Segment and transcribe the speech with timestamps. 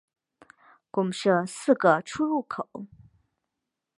[0.89, 2.67] 共设四个出入口。